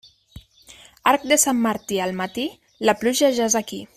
[1.11, 2.49] Arc de Sant Martí al matí,
[2.91, 3.83] la pluja ja és aquí.